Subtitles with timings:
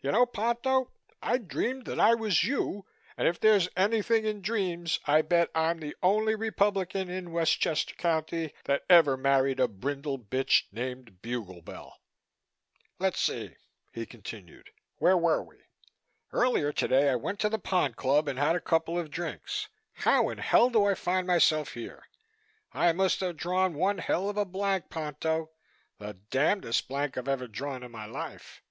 [0.00, 2.86] You know, Ponto, I dreamed that I was you
[3.16, 8.52] and if there's anything in dreams I bet I'm the only Republican in Westchester County
[8.66, 11.94] that ever married a brindle bitch named Buglebell.
[13.00, 13.56] "Let's see,"
[13.92, 14.70] he continued.
[14.98, 15.56] "Where were we?
[16.30, 19.66] Earlier today I went to the Pond Club and had a couple of drinks.
[19.94, 22.04] How in hell do I find myself here?
[22.72, 25.50] I must have drawn one hell of a blank, Ponto,
[25.98, 28.62] the damndest blank I've ever drawn in my life."